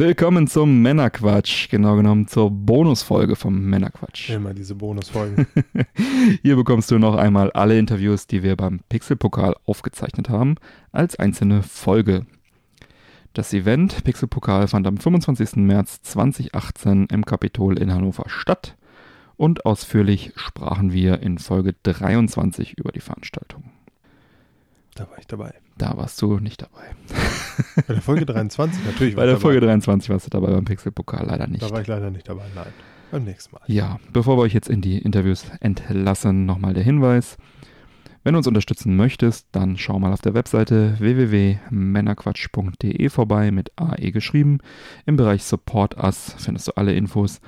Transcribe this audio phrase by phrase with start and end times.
[0.00, 4.30] Willkommen zum Männerquatsch, genau genommen zur Bonusfolge vom Männerquatsch.
[4.30, 5.46] Immer diese Bonusfolgen.
[6.42, 10.54] Hier bekommst du noch einmal alle Interviews, die wir beim Pixelpokal aufgezeichnet haben,
[10.90, 12.24] als einzelne Folge.
[13.34, 15.56] Das Event Pixelpokal fand am 25.
[15.56, 18.78] März 2018 im Kapitol in Hannover statt
[19.36, 23.64] und ausführlich sprachen wir in Folge 23 über die Veranstaltung.
[24.94, 25.52] Da war ich dabei.
[25.80, 26.82] Da warst du nicht dabei.
[27.86, 29.16] Bei der Folge 23 natürlich.
[29.16, 31.62] Bei der Folge 23 warst du dabei beim Pixelpokal leider nicht.
[31.62, 32.66] Da war ich leider nicht dabei, nein.
[33.10, 33.62] Beim nächsten Mal.
[33.66, 37.38] Ja, bevor wir euch jetzt in die Interviews entlassen, nochmal der Hinweis.
[38.22, 44.12] Wenn du uns unterstützen möchtest, dann schau mal auf der Webseite www.männerquatsch.de vorbei mit AE
[44.12, 44.58] geschrieben.
[45.06, 47.40] Im Bereich Support Us findest du alle Infos,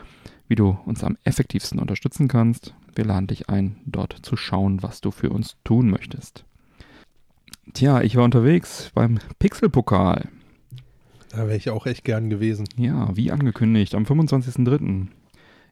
[0.49, 2.75] wie du uns am effektivsten unterstützen kannst.
[2.95, 6.47] Wir laden dich ein, dort zu schauen, was du für uns tun möchtest.
[7.75, 10.29] Tja, ich war unterwegs beim Pixelpokal.
[11.31, 12.69] Da wäre ich auch echt gern gewesen.
[12.77, 15.07] Ja, wie angekündigt, am 25.03.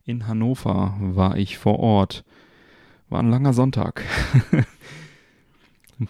[0.06, 2.24] in Hannover war ich vor Ort.
[3.10, 4.02] War ein langer Sonntag.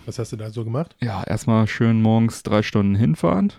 [0.06, 0.94] Was hast du da so gemacht?
[1.00, 3.52] Ja, erstmal schön morgens drei Stunden hinfahren.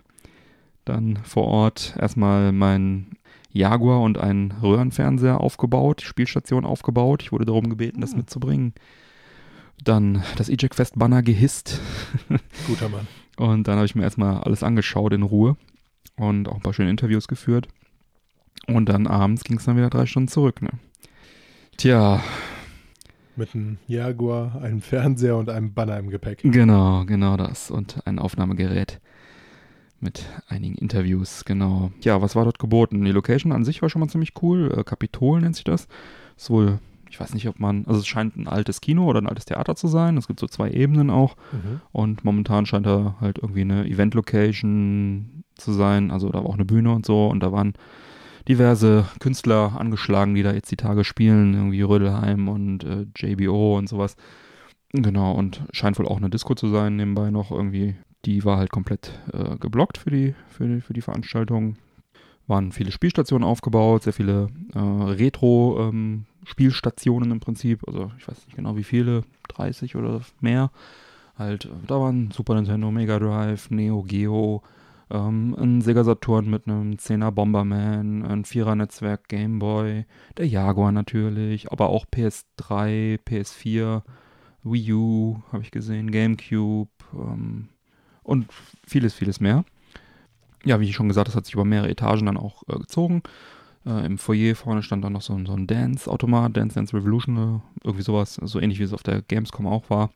[0.85, 3.17] Dann vor Ort erstmal mein
[3.51, 7.23] Jaguar und ein Röhrenfernseher aufgebaut, Spielstation aufgebaut.
[7.23, 8.73] Ich wurde darum gebeten, das mitzubringen.
[9.83, 11.79] Dann das Eject Fest Banner gehisst.
[12.67, 13.07] Guter Mann.
[13.37, 15.57] Und dann habe ich mir erstmal alles angeschaut in Ruhe
[16.17, 17.67] und auch ein paar schöne Interviews geführt.
[18.67, 20.69] Und dann abends ging es dann wieder drei Stunden zurück, ne?
[21.77, 22.21] Tja,
[23.35, 26.39] Mit einem Jaguar, einem Fernseher und einem Banner im Gepäck.
[26.43, 27.71] genau, genau das.
[27.71, 28.99] Und ein Aufnahmegerät
[29.99, 31.91] mit einigen Interviews, genau.
[32.01, 33.03] Ja, was war dort geboten?
[33.03, 34.71] Die Location an sich war schon mal ziemlich cool.
[34.77, 35.87] Äh, Kapitol nennt sich das.
[36.37, 36.79] Ist wohl,
[37.11, 39.75] ich weiß nicht, ob man, also es scheint ein altes Kino oder ein altes Theater
[39.75, 40.15] zu sein.
[40.15, 41.35] Es gibt so zwei Ebenen auch.
[41.51, 41.81] Mhm.
[41.91, 46.09] Und momentan scheint da halt irgendwie eine Event-Location zu sein.
[46.09, 47.27] Also da war auch eine Bühne und so.
[47.27, 47.73] Und da waren
[48.47, 51.53] diverse Künstler angeschlagen, die da jetzt die Tage spielen.
[51.53, 54.15] Irgendwie Rödelheim und äh, JBO und sowas.
[54.93, 57.95] Genau, und scheint wohl auch eine Disco zu sein nebenbei noch irgendwie.
[58.23, 61.75] Die war halt komplett äh, geblockt für die, für, die, für die Veranstaltung.
[62.47, 64.79] Waren viele Spielstationen aufgebaut, sehr viele äh,
[66.41, 67.87] Retro-Spielstationen im Prinzip.
[67.87, 70.71] Also ich weiß nicht genau wie viele, 30 oder mehr.
[71.37, 74.63] Halt, äh, da waren Super Nintendo, Mega Drive, Neo Geo,
[75.09, 80.05] ähm, ein Sega Saturn mit einem 10er Bomberman, ein 4er Netzwerk Game Boy,
[80.37, 84.03] der Jaguar natürlich, aber auch PS3, PS4,
[84.63, 87.69] Wii U habe ich gesehen, GameCube ähm,
[88.23, 88.47] und
[88.85, 89.65] vieles, vieles mehr.
[90.63, 93.23] Ja, wie ich schon gesagt, das hat sich über mehrere Etagen dann auch äh, gezogen.
[93.85, 97.37] Äh, Im Foyer vorne stand dann noch so, ein- so ein Dance-Automat, Dance Dance Revolution,
[97.37, 100.11] äh, irgendwie sowas, so ähnlich wie es auf der Gamescom auch war.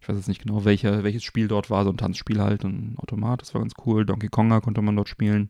[0.00, 2.94] Ich weiß jetzt nicht genau, welche, welches Spiel dort war, so ein Tanzspiel halt, ein
[2.98, 4.04] Automat, das war ganz cool.
[4.04, 5.48] Donkey Konga konnte man dort spielen.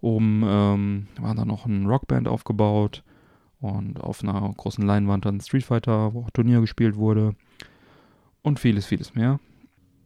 [0.00, 3.02] Oben ähm, war dann noch ein Rockband aufgebaut
[3.60, 7.34] und auf einer großen Leinwand dann Street Fighter, wo auch Turnier gespielt wurde
[8.42, 9.38] und vieles, vieles mehr.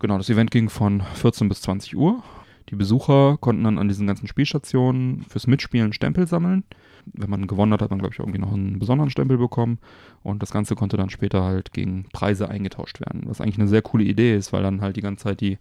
[0.01, 2.23] Genau, das Event ging von 14 bis 20 Uhr.
[2.71, 6.65] Die Besucher konnten dann an diesen ganzen Spielstationen fürs Mitspielen Stempel sammeln.
[7.07, 9.79] Wenn man gewonnen hat, hat man, glaube ich, irgendwie noch einen besonderen Stempel bekommen.
[10.23, 13.25] Und das Ganze konnte dann später halt gegen Preise eingetauscht werden.
[13.27, 15.59] Was eigentlich eine sehr coole Idee ist, weil dann halt die ganze Zeit die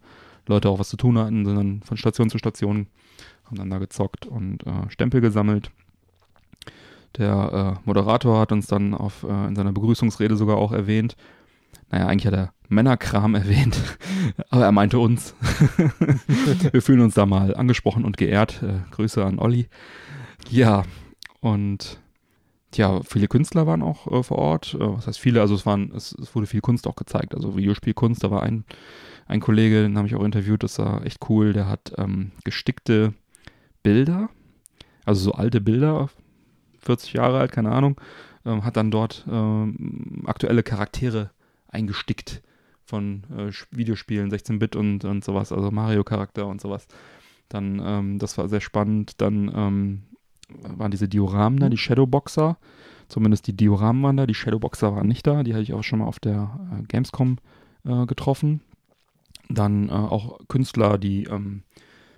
[0.47, 2.87] Leute auch was zu tun hatten, sind dann von Station zu Station,
[3.45, 5.71] haben dann da gezockt und äh, Stempel gesammelt.
[7.17, 11.15] Der äh, Moderator hat uns dann auf, äh, in seiner Begrüßungsrede sogar auch erwähnt,
[11.91, 13.77] naja, eigentlich hat er Männerkram erwähnt,
[14.49, 15.35] aber er meinte uns.
[16.71, 18.61] Wir fühlen uns da mal angesprochen und geehrt.
[18.63, 19.67] Äh, Grüße an Olli.
[20.49, 20.83] Ja,
[21.39, 21.99] und
[22.71, 24.73] tja, viele Künstler waren auch äh, vor Ort.
[24.73, 25.41] Äh, was heißt viele?
[25.41, 27.35] Also es waren, es, es wurde viel Kunst auch gezeigt.
[27.35, 28.65] Also Videospielkunst, da war ein,
[29.25, 33.13] ein Kollege, den habe ich auch interviewt, das war echt cool, der hat ähm, gestickte
[33.83, 34.29] Bilder,
[35.05, 36.09] also so alte Bilder,
[36.79, 37.99] 40 Jahre alt, keine Ahnung,
[38.45, 41.31] ähm, hat dann dort ähm, aktuelle Charaktere
[41.67, 42.41] eingestickt
[42.93, 46.85] von äh, Videospielen, 16-Bit und, und sowas, also Mario-Charakter und sowas.
[47.49, 49.19] Dann, ähm, das war sehr spannend.
[49.19, 50.03] Dann ähm,
[50.77, 52.55] waren diese Dioramen da, die Shadowboxer.
[53.07, 55.41] Zumindest die Dioramen waren da, die Shadowboxer waren nicht da.
[55.41, 57.37] Die hatte ich auch schon mal auf der äh, Gamescom
[57.83, 58.61] äh, getroffen.
[59.49, 61.63] Dann äh, auch Künstler, die ähm,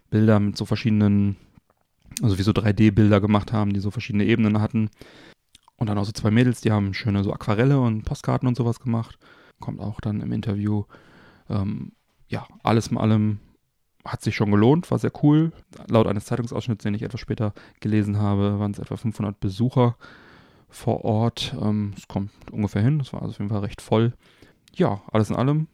[0.09, 1.37] Bilder mit so verschiedenen,
[2.21, 4.89] also wie so 3D-Bilder gemacht haben, die so verschiedene Ebenen hatten.
[5.77, 8.81] Und dann auch so zwei Mädels, die haben schöne so Aquarelle und Postkarten und sowas
[8.81, 9.17] gemacht.
[9.59, 10.83] Kommt auch dann im Interview.
[11.49, 11.93] Ähm,
[12.27, 13.39] ja, alles in allem
[14.03, 15.51] hat sich schon gelohnt, war sehr cool.
[15.87, 19.97] Laut eines Zeitungsausschnitts, den ich etwas später gelesen habe, waren es etwa 500 Besucher
[20.69, 21.55] vor Ort.
[21.59, 24.13] Ähm, es kommt ungefähr hin, es war also auf jeden Fall recht voll.
[24.73, 25.67] Ja, alles in allem,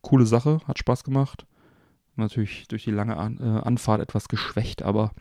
[0.00, 1.46] coole Sache, hat Spaß gemacht.
[2.16, 5.12] Natürlich durch die lange An äh, Anfahrt etwas geschwächt, aber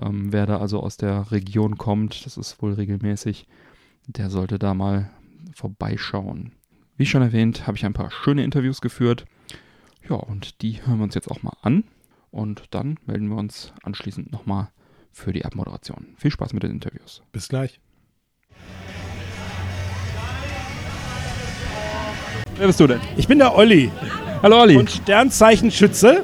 [0.00, 3.46] ähm, wer da also aus der Region kommt, das ist wohl regelmäßig,
[4.06, 5.10] der sollte da mal
[5.54, 6.52] vorbeischauen.
[7.00, 9.24] Wie schon erwähnt, habe ich ein paar schöne Interviews geführt.
[10.06, 11.84] Ja, und die hören wir uns jetzt auch mal an.
[12.30, 14.68] Und dann melden wir uns anschließend nochmal
[15.10, 16.08] für die Abmoderation.
[16.18, 17.22] Viel Spaß mit den Interviews.
[17.32, 17.80] Bis gleich.
[22.58, 23.00] Wer bist du denn?
[23.16, 23.90] Ich bin der Olli
[24.42, 24.76] Hallo Olli.
[24.76, 26.22] und Sternzeichenschütze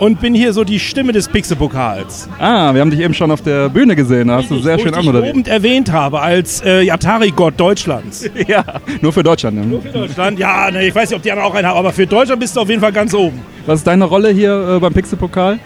[0.00, 2.28] und bin hier so die Stimme des Pixelpokals.
[2.38, 4.28] ah, wir haben dich eben schon auf der Bühne gesehen.
[4.28, 5.34] Da hast du sehr schön ich dich anmoderiert.
[5.34, 8.28] lobend erwähnt habe als äh, Atari-Gott Deutschlands.
[8.48, 8.64] Ja,
[9.00, 9.56] nur für Deutschland.
[9.70, 9.80] Ne?
[9.80, 12.06] Für Deutschland, ja, ne, ich weiß nicht, ob die anderen auch einen haben, aber für
[12.06, 13.40] Deutschland bist du auf jeden Fall ganz oben.
[13.66, 15.58] Was ist deine Rolle hier äh, beim Pixelpokal?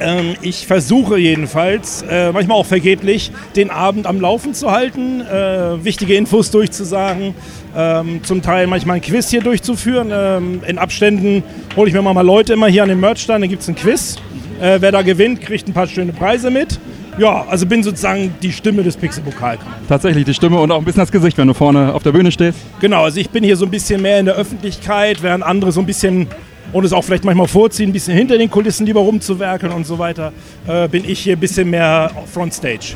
[0.00, 5.84] Ähm, ich versuche jedenfalls, äh, manchmal auch vergeblich, den Abend am Laufen zu halten, äh,
[5.84, 7.34] wichtige Infos durchzusagen,
[7.76, 10.10] ähm, zum Teil manchmal ein Quiz hier durchzuführen.
[10.12, 11.42] Ähm, in Abständen
[11.76, 14.16] hole ich mir mal Leute immer hier an den Merchstand, dann gibt es ein Quiz.
[14.60, 16.78] Äh, wer da gewinnt, kriegt ein paar schöne Preise mit.
[17.18, 19.56] Ja, also bin sozusagen die Stimme des Pixelpokal.
[19.88, 22.30] Tatsächlich die Stimme und auch ein bisschen das Gesicht, wenn du vorne auf der Bühne
[22.30, 22.58] stehst.
[22.80, 25.80] Genau, also ich bin hier so ein bisschen mehr in der Öffentlichkeit, während andere so
[25.80, 26.26] ein bisschen,
[26.72, 29.98] und es auch vielleicht manchmal vorziehen, ein bisschen hinter den Kulissen lieber rumzuwerkeln und so
[29.98, 30.32] weiter,
[30.66, 32.94] äh, bin ich hier ein bisschen mehr Frontstage.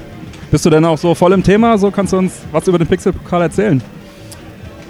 [0.50, 1.78] Bist du denn auch so voll im Thema?
[1.78, 3.81] So kannst du uns was über den Pixelpokal erzählen.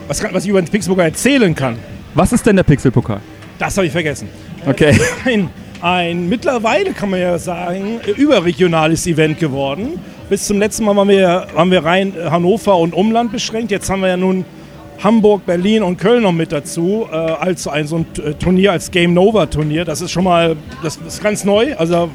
[0.09, 1.77] Was, kann, was ich über den Pixelpokal erzählen kann,
[2.15, 3.21] Was ist denn der Pixelpokal?
[3.59, 4.29] das habe ich vergessen.
[4.67, 4.99] Okay.
[5.25, 5.51] Ein,
[5.83, 9.99] ein mittlerweile, kann man ja sagen, überregionales Event geworden.
[10.31, 13.71] Bis zum letzten Mal waren wir, waren wir rein äh, Hannover und Umland beschränkt.
[13.71, 14.45] Jetzt haben wir ja nun
[15.03, 18.91] Hamburg, Berlin und Köln noch mit dazu, äh, als ein, so ein äh, Turnier, als
[18.91, 19.85] Game Nova Turnier.
[19.85, 21.75] Das ist schon mal, das ist ganz neu.
[21.77, 22.11] Also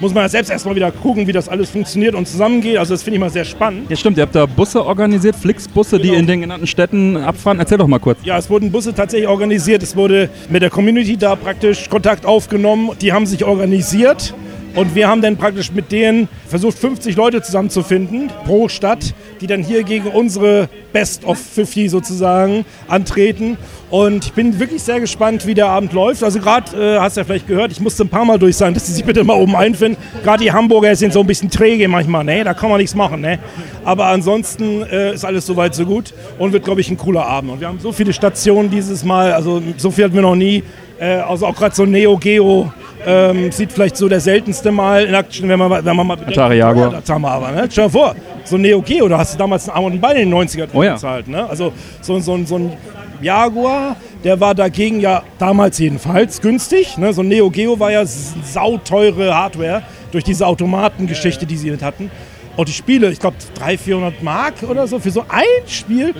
[0.00, 2.76] muss man ja selbst erstmal wieder gucken, wie das alles funktioniert und zusammengeht.
[2.78, 3.90] Also das finde ich mal sehr spannend.
[3.90, 4.16] Ja, stimmt.
[4.16, 6.20] Ihr habt da Busse organisiert, Flixbusse, die Genau.
[6.20, 7.58] in den genannten Städten abfahren.
[7.58, 8.18] Erzähl doch mal kurz.
[8.22, 9.82] Ja, es wurden Busse tatsächlich organisiert.
[9.82, 12.90] Es wurde mit der Community da praktisch Kontakt aufgenommen.
[13.00, 14.34] Die haben sich organisiert.
[14.76, 19.62] Und wir haben dann praktisch mit denen versucht, 50 Leute zusammenzufinden pro Stadt, die dann
[19.62, 23.56] hier gegen unsere Best of 50 sozusagen antreten.
[23.90, 26.22] Und ich bin wirklich sehr gespannt, wie der Abend läuft.
[26.22, 28.74] Also gerade, äh, hast du ja vielleicht gehört, ich musste ein paar Mal durch sagen,
[28.74, 30.00] dass sie sich bitte mal oben einfinden.
[30.22, 32.44] Gerade die Hamburger sind so ein bisschen träge manchmal, ne?
[32.44, 33.38] Da kann man nichts machen, ne?
[33.84, 37.52] Aber ansonsten äh, ist alles soweit so gut und wird, glaube ich, ein cooler Abend.
[37.52, 40.62] Und wir haben so viele Stationen dieses Mal, also so viel hatten wir noch nie.
[41.00, 42.72] Äh, also auch gerade so Neo Geo
[43.06, 46.16] ähm, sieht vielleicht so der seltenste Mal in Action, wenn man, mal- wenn man mal
[46.16, 46.36] bedenkt.
[46.38, 46.92] Atari Jaguar.
[46.92, 47.68] Ja, das haben wir aber, ne?
[47.70, 48.14] Stell dir vor,
[48.44, 50.38] so ein Neo Geo, da hast du damals einen Arm und ein Bein in den
[50.38, 50.94] 90er Oh ja.
[50.94, 51.48] bezahlt, ne?
[51.48, 52.72] Also so, so, so ein
[53.20, 56.98] Jaguar, der war dagegen ja damals jedenfalls günstig.
[56.98, 57.12] Ne?
[57.12, 62.10] So ein Neo Geo war ja sauteure Hardware durch diese Automatengeschichte, die sie mit hatten.
[62.58, 66.12] Und die Spiele, ich glaube 300, 400 Mark oder so für so ein Spiel.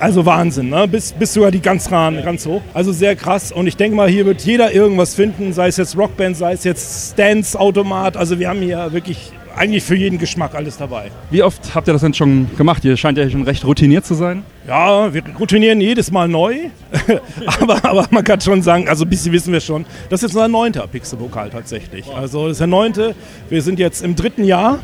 [0.00, 0.88] Also Wahnsinn, ne?
[0.88, 2.60] bis, bis sogar die ganz ran, ganz hoch.
[2.74, 3.52] Also sehr krass.
[3.52, 6.64] Und ich denke mal, hier wird jeder irgendwas finden, sei es jetzt Rockband, sei es
[6.64, 8.16] jetzt Stance-Automat.
[8.16, 11.12] Also wir haben hier wirklich eigentlich für jeden Geschmack alles dabei.
[11.30, 12.84] Wie oft habt ihr das denn schon gemacht?
[12.84, 14.42] Ihr scheint ja schon recht routiniert zu sein.
[14.66, 16.56] Ja, wir routinieren jedes Mal neu.
[17.60, 20.48] aber, aber man kann schon sagen, also ein bisschen wissen wir schon, das ist unser
[20.48, 22.06] neunter Pixelpokal tatsächlich.
[22.12, 23.14] Also das ist der neunte.
[23.48, 24.80] Wir sind jetzt im dritten Jahr.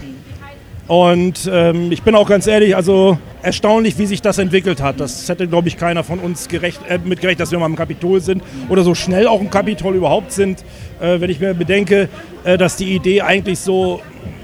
[0.89, 5.01] Und ähm, ich bin auch ganz ehrlich, also erstaunlich, wie sich das entwickelt hat.
[5.01, 8.21] Das hätte, glaube ich, keiner von uns gerecht, äh, mitgerechnet, dass wir mal im Kapitol
[8.21, 10.65] sind oder so schnell auch im Kapitol überhaupt sind.
[11.01, 12.09] Äh, wenn ich mir bedenke,
[12.45, 14.01] äh, dass die Idee eigentlich so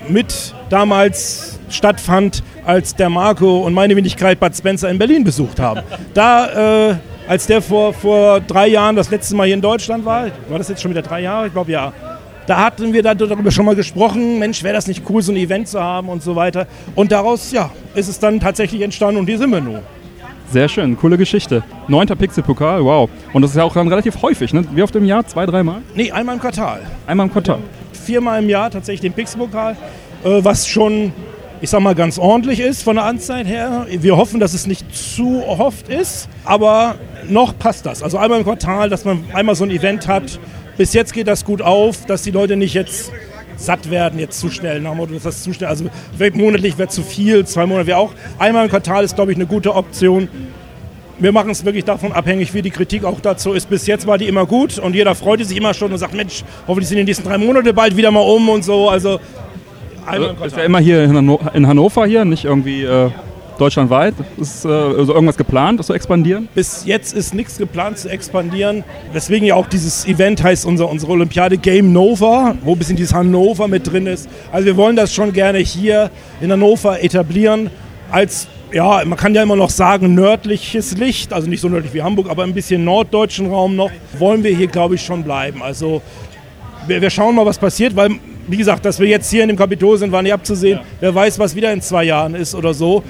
[0.08, 5.82] mit damals stattfand, als der Marco und meine Wenigkeit Bud Spencer in Berlin besucht haben.
[6.12, 6.94] Da, äh,
[7.28, 10.68] als der vor, vor drei Jahren das letzte Mal hier in Deutschland war, war das
[10.68, 11.46] jetzt schon wieder drei Jahre?
[11.46, 11.92] Ich glaube ja.
[12.52, 15.38] Da hatten wir da darüber schon mal gesprochen, Mensch, wäre das nicht cool, so ein
[15.38, 16.66] Event zu haben und so weiter.
[16.94, 19.78] Und daraus, ja, ist es dann tatsächlich entstanden und hier sind wir nun.
[20.50, 21.64] Sehr schön, coole Geschichte.
[21.88, 23.09] Neunter Pixelpokal, wow.
[23.32, 24.66] Und das ist ja auch dann relativ häufig, ne?
[24.75, 25.26] Wie oft im Jahr?
[25.26, 25.80] Zwei, dreimal?
[25.94, 26.82] Nee, einmal im Quartal.
[27.06, 27.61] Einmal im Quartal.
[27.94, 29.75] Viermal im Jahr tatsächlich den Pixelpokal,
[30.23, 31.14] äh, was schon,
[31.62, 33.87] ich sag mal, ganz ordentlich ist von der Anzeit her.
[33.88, 36.97] Wir hoffen, dass es nicht zu oft ist, aber
[37.30, 38.02] noch passt das.
[38.02, 40.38] Also einmal im Quartal, dass man einmal so ein Event hat.
[40.76, 43.12] Bis jetzt geht das gut auf, dass die Leute nicht jetzt
[43.57, 44.81] satt werden, jetzt zu schnell.
[44.81, 45.85] Nach dem Motto, dass das zu schnell, also
[46.35, 48.12] monatlich wäre zu viel, zwei Monate wäre auch.
[48.38, 50.29] Einmal im Quartal ist, glaube ich, eine gute Option.
[51.19, 53.69] Wir machen es wirklich davon abhängig, wie die Kritik auch dazu ist.
[53.71, 56.43] Bis jetzt war die immer gut und jeder freute sich immer schon und sagt, Mensch,
[56.67, 58.88] hoffentlich sind die nächsten drei Monate bald wieder mal um und so.
[58.88, 59.21] Also
[60.07, 60.64] einmal im Also, ist ja Quartal.
[60.64, 61.05] immer hier
[61.55, 63.11] in Hannover hier, nicht irgendwie äh,
[63.62, 64.14] deutschlandweit?
[64.38, 66.49] Ist äh, also irgendwas geplant, das zu expandieren?
[66.54, 68.85] Bis jetzt ist nichts geplant zu expandieren.
[69.14, 73.14] Deswegen ja auch dieses Event heißt unser, unsere Olympiade Game Nova, wo ein bisschen dieses
[73.14, 74.28] Hannover mit drin ist.
[74.50, 77.71] Also wir wollen das schon gerne hier in Hannover etablieren
[78.11, 82.02] als ja, man kann ja immer noch sagen, nördliches Licht, also nicht so nördlich wie
[82.02, 85.62] Hamburg, aber ein bisschen norddeutschen Raum noch, wollen wir hier, glaube ich, schon bleiben.
[85.62, 86.00] Also
[86.87, 88.11] wir, wir, schauen mal, was passiert, weil,
[88.47, 90.78] wie gesagt, dass wir jetzt hier in dem Kapitol sind, war nicht abzusehen.
[90.78, 90.85] Ja.
[91.00, 93.02] Wer weiß, was wieder in zwei Jahren ist oder so.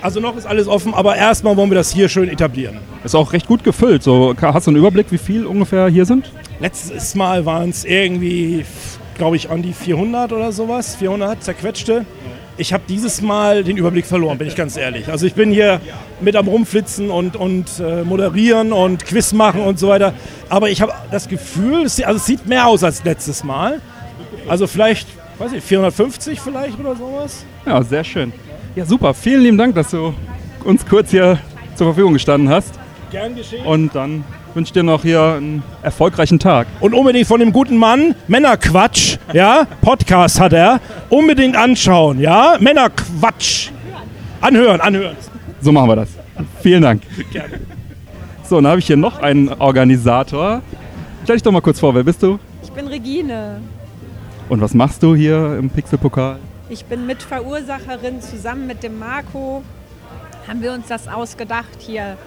[0.00, 2.78] Also noch ist alles offen, aber erstmal wollen wir das hier schön etablieren.
[3.04, 4.02] Ist auch recht gut gefüllt.
[4.02, 6.30] So, hast du einen Überblick, wie viel ungefähr hier sind?
[6.60, 8.64] Letztes Mal waren es irgendwie,
[9.16, 10.96] glaube ich, an die 400 oder sowas.
[10.96, 12.06] 400 zerquetschte
[12.58, 15.08] ich habe dieses Mal den Überblick verloren, bin ich ganz ehrlich.
[15.08, 15.80] Also ich bin hier
[16.20, 20.12] mit am Rumflitzen und, und äh, moderieren und Quiz machen und so weiter.
[20.48, 23.80] Aber ich habe das Gefühl, es, also es sieht mehr aus als letztes Mal.
[24.48, 27.44] Also vielleicht, weiß ich, 450 vielleicht oder sowas.
[27.64, 28.32] Ja, sehr schön.
[28.78, 29.12] Ja, super.
[29.12, 30.14] Vielen lieben Dank, dass du
[30.62, 31.40] uns kurz hier
[31.74, 32.78] zur Verfügung gestanden hast.
[33.10, 33.66] Gern geschehen.
[33.66, 34.22] Und dann
[34.54, 36.68] wünsche dir noch hier einen erfolgreichen Tag.
[36.78, 43.70] Und unbedingt von dem guten Mann, Männerquatsch, ja, Podcast hat er, unbedingt anschauen, ja, Männerquatsch.
[44.40, 45.16] Anhören, anhören.
[45.60, 46.10] So machen wir das.
[46.62, 47.02] Vielen Dank.
[47.32, 47.58] Gerne.
[48.44, 50.62] So, dann habe ich hier noch einen Organisator.
[51.24, 52.38] Stell dich doch mal kurz vor, wer bist du?
[52.62, 53.60] Ich bin Regine.
[54.48, 56.38] Und was machst du hier im Pixelpokal?
[56.70, 59.62] Ich bin Mitverursacherin zusammen mit dem Marco.
[60.46, 62.18] Haben wir uns das ausgedacht hier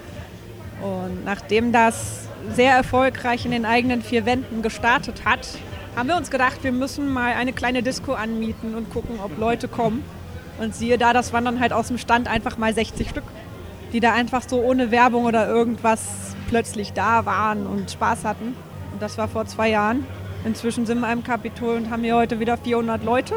[0.82, 5.48] und nachdem das sehr erfolgreich in den eigenen vier Wänden gestartet hat,
[5.96, 9.68] haben wir uns gedacht, wir müssen mal eine kleine Disco anmieten und gucken, ob Leute
[9.68, 10.04] kommen.
[10.60, 13.24] Und siehe da, das waren dann halt aus dem Stand einfach mal 60 Stück,
[13.94, 18.56] die da einfach so ohne Werbung oder irgendwas plötzlich da waren und Spaß hatten.
[18.92, 20.06] Und das war vor zwei Jahren.
[20.46, 23.36] Inzwischen sind wir im Kapitol und haben hier heute wieder 400 Leute.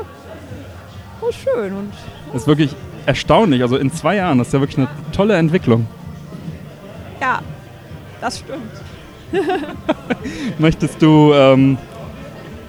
[1.21, 1.73] Oh, schön.
[1.73, 1.93] Und,
[2.33, 2.75] Das ist wirklich
[3.07, 3.63] erstaunlich.
[3.63, 5.87] Also in zwei Jahren, das ist ja wirklich eine tolle Entwicklung.
[7.21, 7.41] Ja,
[8.21, 8.73] das stimmt.
[10.59, 11.79] Möchtest du, ähm,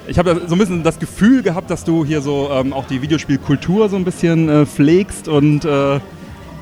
[0.07, 3.01] ich habe so ein bisschen das Gefühl gehabt, dass du hier so ähm, auch die
[3.01, 5.99] Videospielkultur so ein bisschen äh, pflegst und äh,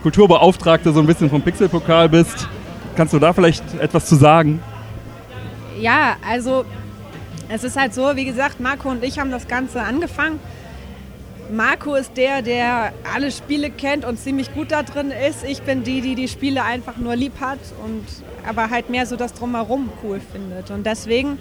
[0.02, 2.48] Kulturbeauftragte so ein bisschen vom Pixelpokal bist.
[2.96, 4.62] Kannst du da vielleicht etwas zu sagen?
[5.80, 6.66] Ja, also
[7.50, 10.40] es ist halt so, wie gesagt, Marco und ich haben das Ganze angefangen
[11.52, 15.44] Marco ist der, der alle Spiele kennt und ziemlich gut da drin ist.
[15.44, 18.06] Ich bin die, die die Spiele einfach nur lieb hat und
[18.48, 20.72] aber halt mehr so das Drumherum cool findet.
[20.72, 21.38] Und deswegen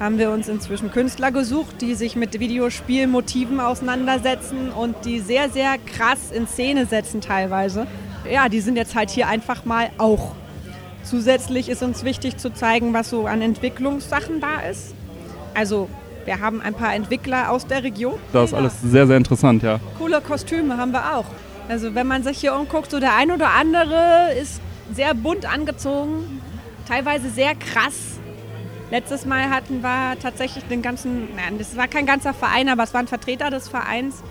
[0.00, 5.76] haben wir uns inzwischen Künstler gesucht, die sich mit Videospielmotiven auseinandersetzen und die sehr, sehr
[5.78, 7.86] krass in Szene setzen teilweise.
[8.30, 10.32] Ja, die sind jetzt halt hier einfach mal auch.
[11.04, 14.94] Zusätzlich ist uns wichtig zu zeigen, was so an Entwicklungssachen da ist.
[15.54, 15.88] Also
[16.24, 18.14] wir haben ein paar Entwickler aus der Region.
[18.32, 19.80] Das ist alles sehr, sehr interessant, ja.
[19.98, 21.26] Coole Kostüme haben wir auch.
[21.68, 24.60] Also wenn man sich hier umguckt, so der ein oder andere ist
[24.92, 26.40] sehr bunt angezogen,
[26.88, 28.18] teilweise sehr krass.
[28.90, 32.92] Letztes Mal hatten wir tatsächlich den ganzen, nein, das war kein ganzer Verein, aber es
[32.92, 34.22] waren Vertreter des Vereins.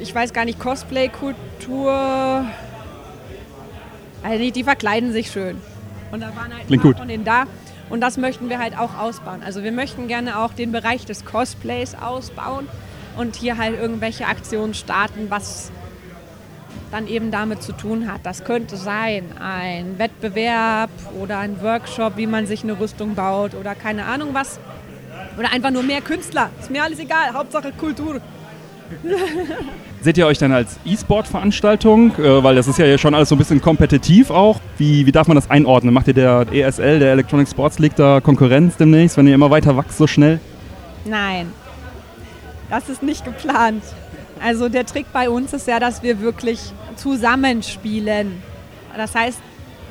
[0.00, 2.44] Ich weiß gar nicht, Cosplay-Kultur.
[4.22, 5.60] Also die, die, verkleiden sich schön.
[6.10, 6.98] Und da waren halt Klingt gut.
[6.98, 7.44] von denen da.
[7.90, 9.42] Und das möchten wir halt auch ausbauen.
[9.44, 12.68] Also wir möchten gerne auch den Bereich des Cosplays ausbauen
[13.16, 15.70] und hier halt irgendwelche Aktionen starten, was
[16.90, 18.20] dann eben damit zu tun hat.
[18.24, 20.90] Das könnte sein ein Wettbewerb
[21.20, 24.58] oder ein Workshop, wie man sich eine Rüstung baut oder keine Ahnung was.
[25.38, 26.50] Oder einfach nur mehr Künstler.
[26.60, 27.32] Ist mir alles egal.
[27.32, 28.20] Hauptsache Kultur.
[30.00, 32.16] Seht ihr euch dann als E-Sport-Veranstaltung?
[32.18, 34.60] Äh, weil das ist ja schon alles so ein bisschen kompetitiv auch.
[34.76, 35.92] Wie, wie darf man das einordnen?
[35.92, 39.76] Macht ihr der ESL, der Electronic Sports League, da Konkurrenz demnächst, wenn ihr immer weiter
[39.76, 40.38] wächst so schnell?
[41.04, 41.52] Nein,
[42.70, 43.82] das ist nicht geplant.
[44.40, 46.60] Also der Trick bei uns ist ja, dass wir wirklich
[46.94, 48.40] zusammenspielen.
[48.96, 49.40] Das heißt,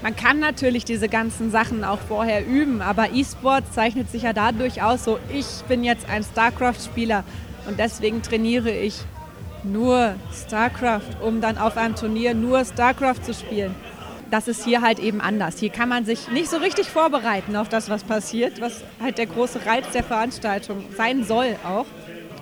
[0.03, 4.81] man kann natürlich diese ganzen Sachen auch vorher üben, aber E-Sport zeichnet sich ja dadurch
[4.81, 7.23] aus, so ich bin jetzt ein StarCraft-Spieler
[7.67, 9.01] und deswegen trainiere ich
[9.63, 13.75] nur StarCraft, um dann auf einem Turnier nur StarCraft zu spielen.
[14.29, 15.57] Das ist hier halt eben anders.
[15.59, 19.25] Hier kann man sich nicht so richtig vorbereiten auf das, was passiert, was halt der
[19.25, 21.85] große Reiz der Veranstaltung sein soll auch.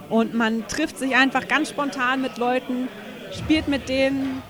[0.10, 2.88] Und man trifft sich einfach ganz spontan mit Leuten,
[3.32, 4.42] spielt mit denen,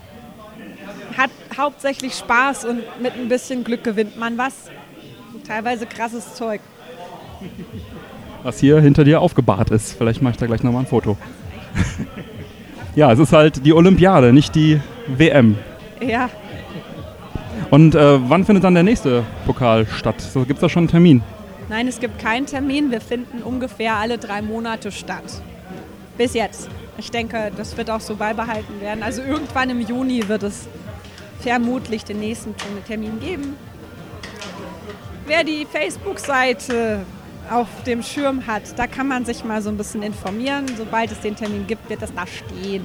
[1.17, 4.53] hat hauptsächlich Spaß und mit ein bisschen Glück gewinnt man was.
[5.45, 6.61] Teilweise krasses Zeug.
[8.43, 9.93] Was hier hinter dir aufgebahrt ist.
[9.97, 11.17] Vielleicht mache ich da gleich nochmal ein Foto.
[12.95, 15.57] Ja, es ist halt die Olympiade, nicht die WM.
[15.99, 16.29] Ja.
[17.69, 20.21] Und äh, wann findet dann der nächste Pokal statt?
[20.21, 21.21] So, Gibt es da schon einen Termin?
[21.67, 22.91] Nein, es gibt keinen Termin.
[22.91, 25.23] Wir finden ungefähr alle drei Monate statt.
[26.17, 26.69] Bis jetzt.
[26.97, 29.03] Ich denke, das wird auch so beibehalten werden.
[29.03, 30.69] Also irgendwann im Juni wird es
[31.39, 32.55] vermutlich den nächsten
[32.87, 33.55] Termin geben.
[35.27, 37.01] Wer die Facebook-Seite
[37.49, 40.65] auf dem Schirm hat, da kann man sich mal so ein bisschen informieren.
[40.77, 42.83] Sobald es den Termin gibt, wird das da stehen.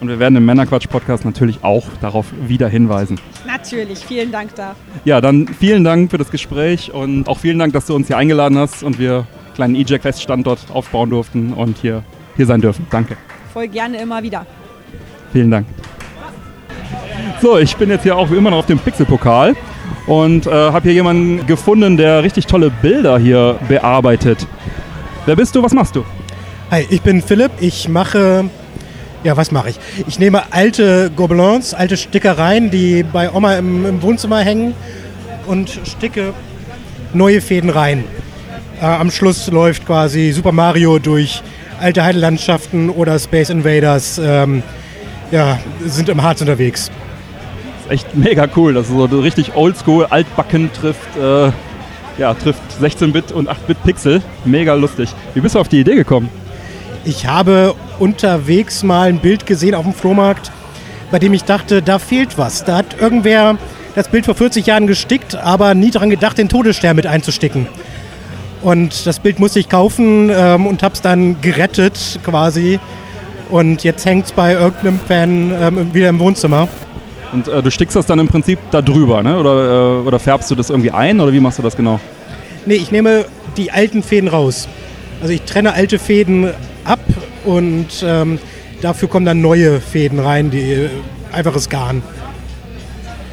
[0.00, 3.20] Und wir werden im Männerquatsch-Podcast natürlich auch darauf wieder hinweisen.
[3.46, 4.74] Natürlich, vielen Dank da.
[5.04, 8.16] Ja, dann vielen Dank für das Gespräch und auch vielen Dank, dass du uns hier
[8.16, 12.02] eingeladen hast und wir einen kleinen E-Jack-Feststandort aufbauen durften und hier,
[12.36, 12.86] hier sein dürfen.
[12.90, 13.16] Danke.
[13.52, 14.44] Voll gerne immer wieder.
[15.32, 15.66] Vielen Dank.
[17.40, 19.54] So, ich bin jetzt hier auch wie immer noch auf dem Pixelpokal
[20.06, 24.46] und äh, habe hier jemanden gefunden, der richtig tolle Bilder hier bearbeitet.
[25.26, 25.62] Wer bist du?
[25.62, 26.04] Was machst du?
[26.70, 27.52] Hi, ich bin Philipp.
[27.60, 28.46] Ich mache,
[29.22, 29.78] ja, was mache ich?
[30.08, 34.74] Ich nehme alte Gobelins, alte Stickereien, die bei Oma im, im Wohnzimmer hängen
[35.46, 36.32] und sticke
[37.12, 38.04] neue Fäden rein.
[38.80, 41.42] Äh, am Schluss läuft quasi Super Mario durch
[41.78, 44.20] alte Heidelandschaften oder Space Invaders.
[44.22, 44.62] Ähm,
[45.30, 46.90] ja, sind im Harz unterwegs
[47.90, 48.74] echt mega cool.
[48.74, 51.50] Das ist so richtig oldschool, altbacken trifft, äh,
[52.18, 54.22] ja, trifft 16-Bit und 8-Bit Pixel.
[54.44, 55.10] Mega lustig.
[55.34, 56.28] Wie bist du auf die Idee gekommen?
[57.04, 60.52] Ich habe unterwegs mal ein Bild gesehen auf dem Flohmarkt,
[61.10, 62.64] bei dem ich dachte, da fehlt was.
[62.64, 63.56] Da hat irgendwer
[63.94, 67.66] das Bild vor 40 Jahren gestickt, aber nie daran gedacht, den Todesstern mit einzusticken.
[68.62, 72.78] Und das Bild musste ich kaufen ähm, und habe es dann gerettet quasi.
[73.50, 76.68] Und jetzt hängt es bei irgendeinem Fan ähm, wieder im Wohnzimmer.
[77.32, 79.38] Und äh, du stickst das dann im Prinzip da drüber, ne?
[79.38, 81.98] Oder, äh, oder färbst du das irgendwie ein oder wie machst du das genau?
[82.66, 83.24] Nee, ich nehme
[83.56, 84.68] die alten Fäden raus.
[85.20, 86.50] Also ich trenne alte Fäden
[86.84, 87.00] ab
[87.44, 88.38] und ähm,
[88.80, 90.90] dafür kommen dann neue Fäden rein, die äh,
[91.32, 92.02] einfaches Garn.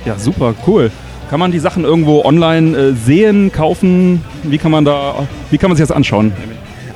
[0.06, 0.92] Ja, super, cool.
[1.30, 4.24] Kann man die Sachen irgendwo online äh, sehen, kaufen?
[4.44, 6.32] Wie kann man da, wie kann man sich das anschauen?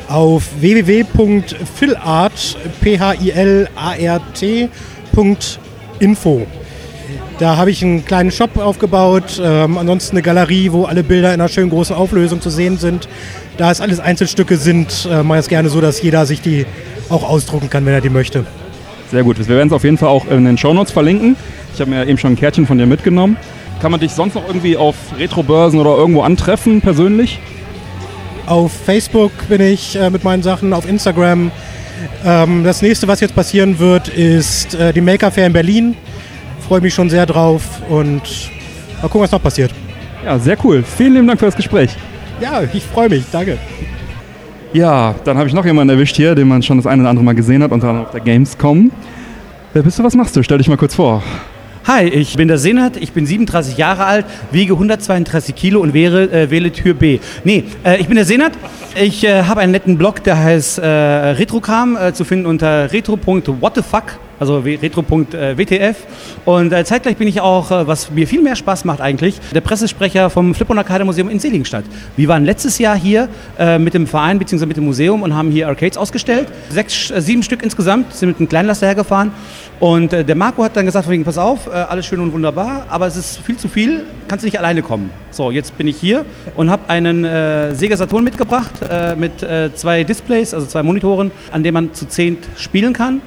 [0.08, 3.68] Auf www.philart, P-H-I-L-A-R-T.info.
[7.40, 11.42] Da habe ich einen kleinen Shop aufgebaut, ähm, ansonsten eine Galerie, wo alle Bilder in
[11.42, 13.08] einer schönen großen Auflösung zu sehen sind.
[13.58, 16.66] Da es alles Einzelstücke sind, äh, mache ich es gerne so, dass jeder sich die
[17.10, 18.46] auch ausdrucken kann, wenn er die möchte.
[19.12, 19.38] Sehr gut.
[19.40, 21.36] Wir werden es auf jeden Fall auch in den Shownotes verlinken.
[21.74, 23.38] Ich habe mir eben schon ein Kärtchen von dir mitgenommen.
[23.82, 27.40] Kann man dich sonst noch irgendwie auf Retrobörsen oder irgendwo antreffen, persönlich?
[28.46, 31.52] Auf Facebook bin ich äh, mit meinen Sachen, auf Instagram.
[32.26, 35.96] Ähm, das nächste, was jetzt passieren wird, ist äh, die Maker Fair in Berlin
[36.64, 38.22] freue mich schon sehr drauf und
[39.02, 39.72] mal gucken, was noch passiert.
[40.26, 40.84] Ja, sehr cool.
[40.84, 41.92] Vielen lieben Dank für das Gespräch.
[42.42, 43.24] Ja, ich freue mich.
[43.32, 43.58] Danke.
[44.72, 47.24] Ja, dann habe ich noch jemanden erwischt hier, den man schon das eine oder andere
[47.24, 48.92] Mal gesehen hat, unter anderem auf der Gamescom.
[49.74, 50.44] Wer bist du, was machst du?
[50.44, 51.22] Stell dich mal kurz vor.
[51.86, 56.32] Hi, ich bin der Senat, ich bin 37 Jahre alt, wiege 132 Kilo und wäre,
[56.32, 57.20] äh, wähle Tür B.
[57.44, 58.54] Nee, äh, ich bin der Senat,
[58.96, 64.18] ich äh, habe einen netten Blog, der heißt äh, Retrokram, äh, zu finden unter retro.whatthefuck
[64.40, 65.96] also retro.wtf.
[66.46, 69.62] Und äh, zeitgleich bin ich auch, äh, was mir viel mehr Spaß macht eigentlich, der
[69.62, 71.86] Pressesprecher vom Flip- und Arcade-Museum in Seligenstadt.
[72.18, 74.66] Wir waren letztes Jahr hier äh, mit dem Verein bzw.
[74.66, 76.48] mit dem Museum und haben hier Arcades ausgestellt.
[76.70, 79.32] Sechs, äh, sieben Stück insgesamt, sind mit einem Kleinlaster hergefahren.
[79.80, 82.86] Und äh, der Marco hat dann gesagt, wegen, pass auf, äh, alles schön und wunderbar,
[82.90, 85.10] aber es ist viel zu viel, kannst du nicht alleine kommen.
[85.32, 87.24] So, jetzt bin ich hier und habe einen
[87.76, 88.72] Sega Saturn mitgebracht
[89.18, 89.34] mit
[89.76, 93.22] zwei Displays, also zwei Monitoren, an denen man zu zehn spielen kann.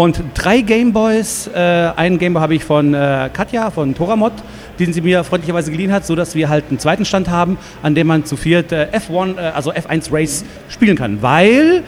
[0.00, 4.32] Und drei Gameboys, äh, einen Gameboy habe ich von äh, Katja, von Toramod,
[4.78, 8.06] den sie mir freundlicherweise geliehen hat, sodass wir halt einen zweiten Stand haben, an dem
[8.06, 11.20] man zu viert äh, F1, äh, also F1 Race spielen kann.
[11.20, 11.82] Weil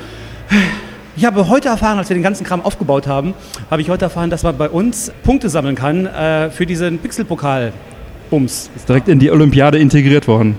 [1.17, 3.33] ich habe heute erfahren, als wir den ganzen Kram aufgebaut haben,
[3.71, 8.71] habe ich heute erfahren, dass man bei uns Punkte sammeln kann äh, für diesen Pixelpokal-Bums.
[8.77, 10.57] Ist direkt in die Olympiade integriert worden.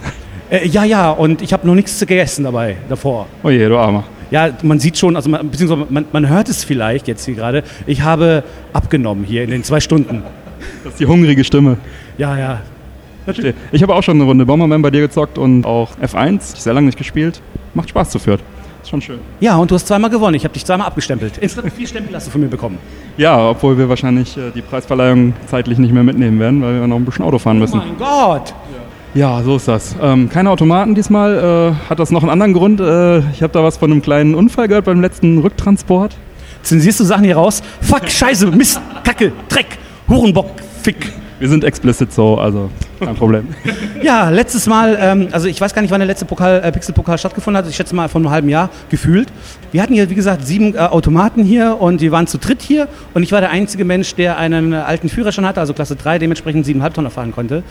[0.50, 3.28] Äh, ja, ja, und ich habe noch nichts gegessen dabei, davor.
[3.44, 6.64] Oh je, du Armer ja, man sieht schon, also man, beziehungsweise man, man hört es
[6.64, 8.44] vielleicht jetzt hier gerade, ich habe
[8.74, 10.24] abgenommen hier in den zwei Stunden.
[10.84, 11.78] Das ist die hungrige Stimme.
[12.18, 12.62] Ja, ja.
[13.26, 13.54] Verstehe.
[13.72, 16.88] Ich habe auch schon eine Runde Bomberman bei dir gezockt und auch F1, sehr lange
[16.88, 17.44] nicht gespielt.
[17.76, 18.40] Macht Spaß zu führen.
[18.82, 19.20] Ist schon schön.
[19.40, 20.34] Ja, und du hast zweimal gewonnen.
[20.34, 21.38] Ich habe dich zweimal abgestempelt.
[21.38, 22.80] Insgesamt vier Stempel hast du von mir bekommen.
[23.18, 26.96] Ja, obwohl wir wahrscheinlich äh, die Preisverleihung zeitlich nicht mehr mitnehmen werden, weil wir noch
[26.96, 27.80] ein bisschen Auto fahren müssen.
[27.80, 28.56] Oh mein Gott!
[29.16, 29.96] Ja, so ist das.
[30.02, 31.76] Ähm, keine Automaten diesmal.
[31.78, 32.80] Äh, hat das noch einen anderen Grund?
[32.80, 36.18] Äh, ich habe da was von einem kleinen Unfall gehört beim letzten Rücktransport.
[36.64, 37.62] Zensierst du Sachen hier raus?
[37.82, 40.50] Fuck, Scheiße, Mist, Kacke, Dreck, Hurenbock,
[40.82, 41.14] Fick.
[41.38, 43.50] Wir sind explicit so, also kein Problem.
[44.02, 47.18] ja, letztes Mal, ähm, also ich weiß gar nicht, wann der letzte Pokal, äh, Pixel-Pokal
[47.18, 47.70] stattgefunden hat.
[47.70, 49.28] Ich schätze mal vor einem halben Jahr gefühlt.
[49.72, 52.88] Wir hatten hier, wie gesagt, sieben äh, Automaten hier und wir waren zu dritt hier.
[53.14, 56.18] Und ich war der einzige Mensch, der einen äh, alten Führerschein hatte, also Klasse 3,
[56.18, 57.64] dementsprechend siebeneinhalb Tonner fahren konnte.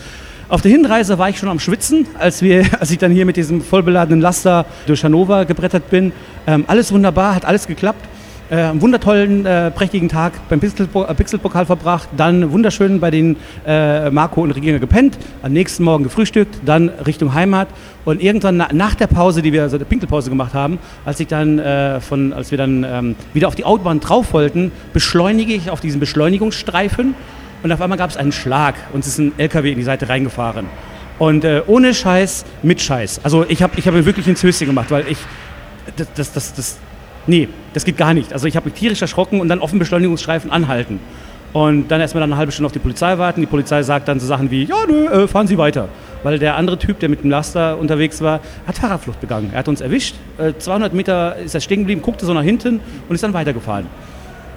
[0.53, 3.39] Auf der Hinreise war ich schon am Schwitzen, als, wir, als ich dann hier mit
[3.39, 6.13] diesem vollbeladenen Laster durch Hannover gebrettert bin.
[6.47, 8.07] Ähm, alles wunderbar, hat alles geklappt.
[8.51, 13.37] äh, einen wundertollen, äh, prächtigen Tag beim äh, Pixelpokal verbracht, dann wunderschön bei den
[13.67, 17.69] äh, Marco und Regina gepennt, am nächsten Morgen gefrühstückt, dann Richtung Heimat
[18.05, 21.29] und irgendwann na, nach der Pause, die wir, also der Pinkelpause gemacht haben, als ich
[21.29, 25.71] dann äh, von, als wir dann ähm, wieder auf die Autobahn drauf wollten, beschleunige ich
[25.71, 27.15] auf diesen Beschleunigungsstreifen
[27.63, 30.09] und auf einmal gab es einen Schlag und es ist ein LKW in die Seite
[30.09, 30.67] reingefahren.
[31.19, 33.21] Und äh, ohne Scheiß, mit Scheiß.
[33.23, 35.19] Also ich habe ich hab wirklich ins Höschen gemacht, weil ich,
[35.97, 36.79] das, das, das, das
[37.27, 38.33] nee, das geht gar nicht.
[38.33, 40.99] Also ich habe mich tierisch erschrocken und dann dem Beschleunigungsstreifen anhalten.
[41.53, 43.43] Und dann erstmal dann eine halbe Stunde auf die Polizei warten.
[43.43, 45.89] Die Polizei sagt dann so Sachen wie, ja, nö, äh, fahren Sie weiter.
[46.23, 49.51] Weil der andere Typ, der mit dem Laster unterwegs war, hat Fahrradflucht begangen.
[49.53, 50.15] Er hat uns erwischt.
[50.39, 53.87] Äh, 200 Meter ist er stehen geblieben, guckte so nach hinten und ist dann weitergefahren.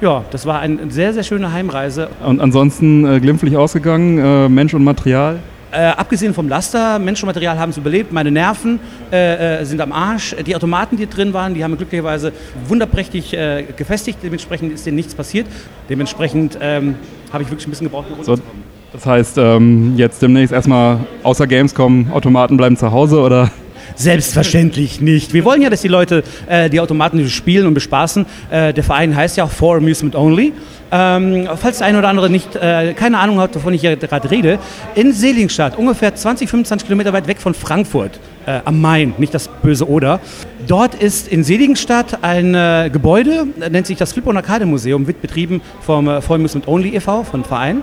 [0.01, 2.10] Ja, das war eine sehr, sehr schöne Heimreise.
[2.25, 5.39] Und ansonsten äh, glimpflich ausgegangen, äh, Mensch und Material.
[5.71, 8.79] Äh, abgesehen vom Laster, Menschenmaterial haben es überlebt, meine Nerven
[9.12, 10.36] äh, äh, sind am Arsch.
[10.45, 12.31] Die Automaten, die drin waren, die haben glücklicherweise
[12.67, 14.19] wunderprächtig äh, gefestigt.
[14.23, 15.47] Dementsprechend ist denen nichts passiert.
[15.89, 16.95] Dementsprechend ähm,
[17.34, 18.63] habe ich wirklich ein bisschen gebraucht, um So, runterzukommen.
[18.93, 23.49] das heißt, ähm, jetzt demnächst erstmal außer Gamescom, Automaten bleiben zu Hause oder?
[23.95, 25.34] Selbstverständlich nicht.
[25.34, 28.25] Wir wollen ja, dass die Leute äh, die Automaten spielen und bespaßen.
[28.49, 30.53] Äh, der Verein heißt ja auch For Amusement Only.
[30.91, 34.29] Ähm, falls der eine oder andere nicht äh, keine Ahnung hat, wovon ich hier gerade
[34.29, 34.60] rede,
[34.93, 39.47] in Seligenstadt, ungefähr 20, 25 Kilometer weit weg von Frankfurt äh, am Main, nicht das
[39.47, 40.19] böse Oder.
[40.67, 45.08] Dort ist in Seligenstadt ein äh, Gebäude, äh, nennt sich das Flip- und Arcade Museum,
[45.08, 47.81] wird betrieben vom äh, For Amusement Only e.V., vom Verein.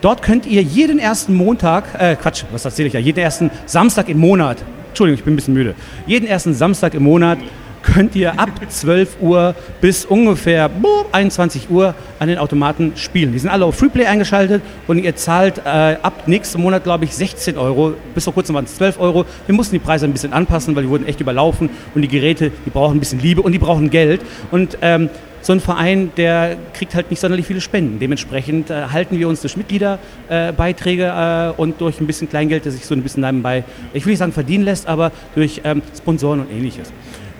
[0.00, 4.08] Dort könnt ihr jeden ersten Montag, äh, Quatsch, was erzähle ich ja, jeden ersten Samstag
[4.08, 4.58] im Monat,
[4.94, 5.74] Entschuldigung, ich bin ein bisschen müde,
[6.06, 7.38] jeden ersten Samstag im Monat
[7.82, 13.32] könnt ihr ab 12 Uhr bis ungefähr boah, 21 Uhr an den Automaten spielen.
[13.32, 17.14] Die sind alle auf Freeplay eingeschaltet und ihr zahlt äh, ab nächsten Monat, glaube ich,
[17.16, 17.94] 16 Euro.
[18.14, 19.24] Bis vor kurzem waren es 12 Euro.
[19.46, 22.52] Wir mussten die Preise ein bisschen anpassen, weil die wurden echt überlaufen und die Geräte,
[22.64, 24.20] die brauchen ein bisschen Liebe und die brauchen Geld.
[24.52, 25.10] Und ähm,
[25.44, 27.98] so ein Verein, der kriegt halt nicht sonderlich viele Spenden.
[27.98, 32.72] Dementsprechend äh, halten wir uns durch Mitgliederbeiträge äh, äh, und durch ein bisschen Kleingeld, das
[32.72, 36.40] sich so ein bisschen nebenbei, ich will nicht sagen verdienen lässt, aber durch ähm, Sponsoren
[36.40, 36.90] und ähnliches.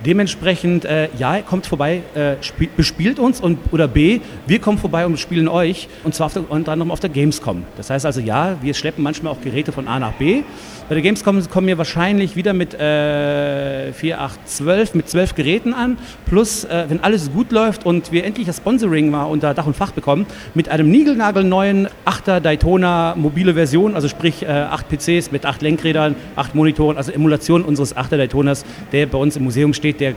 [0.05, 5.07] Dementsprechend, äh, ja, kommt vorbei, äh, spiel, bespielt uns und oder B, wir kommen vorbei
[5.07, 7.65] und bespielen euch und zwar auf der, unter anderem auf der Gamescom.
[7.79, 10.43] Das heißt also, ja, wir schleppen manchmal auch Geräte von A nach B.
[10.87, 15.73] Bei der Gamescom kommen wir wahrscheinlich wieder mit äh, 4, 8, 12, mit 12 Geräten
[15.73, 15.97] an.
[16.27, 19.75] Plus, äh, wenn alles gut läuft und wir endlich das Sponsoring mal unter Dach und
[19.75, 25.47] Fach bekommen, mit einem niegelnagelneuen 8er Daytona mobile Version, also sprich äh, 8 PCs mit
[25.47, 30.01] 8 Lenkrädern, 8 Monitoren, also Emulation unseres 8er Daytonas, der bei uns im Museum steht,
[30.01, 30.13] der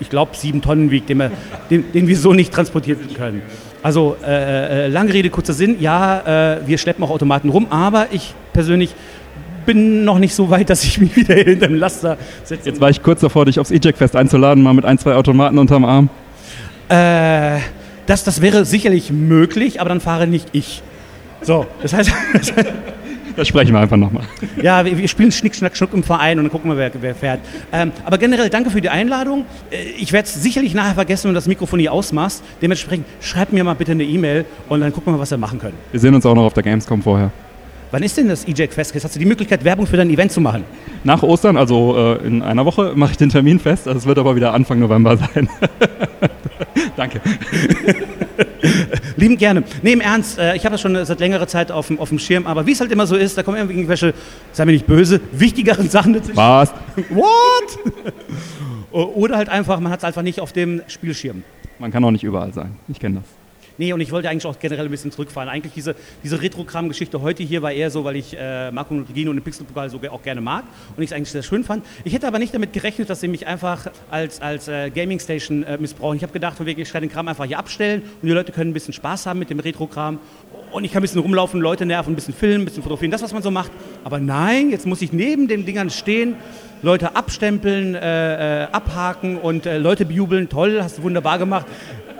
[0.00, 1.30] ich glaube, sieben Tonnen wiegt, den wir,
[1.70, 3.42] den, den wir so nicht transportieren können.
[3.84, 8.08] Also äh, äh, lange Rede, kurzer Sinn, ja, äh, wir schleppen auch Automaten rum, aber
[8.10, 8.94] ich persönlich
[9.68, 12.70] bin noch nicht so weit, dass ich mich wieder hinter dem Laster setze.
[12.70, 15.84] Jetzt war ich kurz davor, dich aufs E-Jack-Fest einzuladen, mal mit ein, zwei Automaten unterm
[15.84, 16.08] Arm.
[16.88, 17.60] Äh,
[18.06, 20.82] das, das wäre sicherlich möglich, aber dann fahre nicht ich.
[21.42, 22.10] So, das heißt,
[23.36, 24.24] Da sprechen wir einfach nochmal.
[24.60, 27.14] ja, wir, wir spielen Schnick, Schnack, Schnuck im Verein und dann gucken wir, wer, wer
[27.14, 27.40] fährt.
[27.70, 29.44] Ähm, aber generell danke für die Einladung.
[29.70, 32.42] Äh, Ich werde es sicherlich nachher vergessen, wenn du das Mikrofon hier ausmachst.
[32.62, 35.76] Dementsprechend schreibt mir mal bitte eine E-Mail und dann gucken wir, was wir machen können.
[35.92, 37.30] Wir sehen uns auch noch auf der Gamescom vorher.
[37.90, 38.94] Wann ist denn das EJAC Fest?
[38.94, 40.64] Jetzt hast du die Möglichkeit, Werbung für dein Event zu machen.
[41.04, 43.88] Nach Ostern, also äh, in einer Woche, mache ich den Termin fest.
[43.88, 45.48] Also es wird aber wieder Anfang November sein.
[46.96, 47.20] Danke.
[49.16, 49.62] Lieben gerne.
[49.82, 52.18] Nee, im Ernst, äh, ich habe das schon seit längerer Zeit auf dem, auf dem
[52.18, 54.12] Schirm, aber wie es halt immer so ist, da kommen irgendwelche,
[54.52, 56.36] sei mir nicht böse, wichtigeren Sachen dazwischen.
[56.36, 56.74] Was?
[57.08, 57.78] What?
[59.16, 61.42] Oder halt einfach, man hat es einfach nicht auf dem Spielschirm.
[61.78, 62.76] Man kann auch nicht überall sein.
[62.88, 63.37] Ich kenne das.
[63.78, 65.48] Nee, und ich wollte eigentlich auch generell ein bisschen zurückfahren.
[65.48, 69.36] Eigentlich diese, diese Retro-Kram-Geschichte heute hier war eher so, weil ich äh, Marco Nuttigino und
[69.36, 70.64] den Pixelpokal so auch gerne mag
[70.96, 71.86] und ich es eigentlich sehr schön fand.
[72.04, 75.78] Ich hätte aber nicht damit gerechnet, dass sie mich einfach als, als äh, Gaming-Station äh,
[75.78, 76.16] missbrauchen.
[76.16, 78.74] Ich habe gedacht, ich kann den Kram einfach hier abstellen und die Leute können ein
[78.74, 80.18] bisschen Spaß haben mit dem Retro-Kram.
[80.72, 83.22] Und ich kann ein bisschen rumlaufen, Leute nerven, ein bisschen filmen, ein bisschen fotografieren, das,
[83.22, 83.70] was man so macht.
[84.04, 86.34] Aber nein, jetzt muss ich neben den Dingern stehen,
[86.82, 90.48] Leute abstempeln, äh, äh, abhaken und äh, Leute bejubeln.
[90.48, 91.66] Toll, hast du wunderbar gemacht.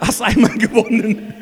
[0.01, 1.35] Hast einmal gewonnen.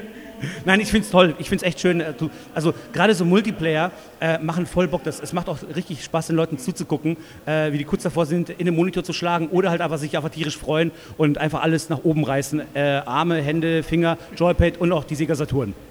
[0.65, 1.35] Nein, ich finde es toll.
[1.39, 2.01] Ich finde es echt schön.
[2.01, 2.13] äh,
[2.55, 5.03] Also gerade so Multiplayer äh, machen voll Bock.
[5.05, 8.51] Das, es macht auch richtig Spaß, den Leuten zuzugucken, äh, wie die kurz davor sind,
[8.51, 11.89] in den Monitor zu schlagen oder halt einfach sich einfach tierisch freuen und einfach alles
[11.89, 12.63] nach oben reißen.
[12.75, 15.75] Äh, Arme, Hände, Finger, Joypad und auch die Sega Saturn.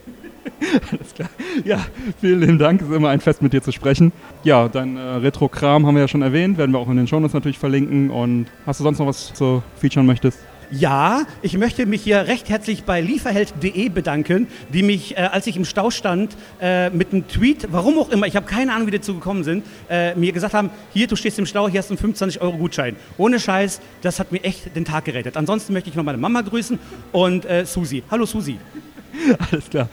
[1.64, 1.86] Ja,
[2.22, 2.82] vielen lieben Dank.
[2.82, 4.12] Es ist immer ein Fest, mit dir zu sprechen.
[4.44, 6.58] Ja, dein äh, Retro-Kram haben wir ja schon erwähnt.
[6.58, 8.10] Werden wir auch in den Shownotes natürlich verlinken.
[8.10, 10.40] Und hast du sonst noch was zu featuren möchtest?
[10.72, 15.58] Ja, ich möchte mich hier recht herzlich bei lieferheld.de bedanken, die mich, äh, als ich
[15.58, 18.92] im Stau stand, äh, mit einem Tweet, warum auch immer, ich habe keine Ahnung, wie
[18.92, 21.90] die dazu gekommen sind, äh, mir gesagt haben, hier, du stehst im Stau, hier hast
[21.90, 22.96] du einen 25 Euro Gutschein.
[23.18, 25.38] Ohne Scheiß, das hat mir echt den Tag gerettet.
[25.38, 26.80] Ansonsten möchte ich noch meine Mama grüßen
[27.12, 28.04] und äh, Susi.
[28.10, 28.58] Hallo Susi.
[29.52, 29.90] Alles klar.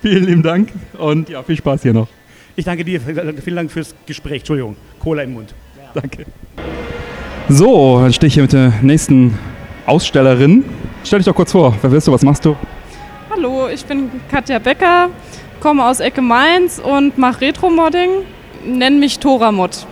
[0.00, 2.08] Vielen lieben Dank und ja, viel Spaß hier noch.
[2.56, 4.40] Ich danke dir, vielen Dank fürs Gespräch.
[4.40, 5.54] Entschuldigung, Cola im Mund.
[5.94, 6.24] Danke.
[7.48, 9.38] So, dann stehe ich hier mit der nächsten
[9.86, 10.64] Ausstellerin.
[11.04, 11.74] Stell dich doch kurz vor.
[11.80, 12.12] Wer bist du?
[12.12, 12.56] Was machst du?
[13.30, 15.08] Hallo, ich bin Katja Becker,
[15.60, 18.10] komme aus Ecke Mainz und mache Retro-Modding.
[18.66, 19.86] Nenne mich Tora Mod.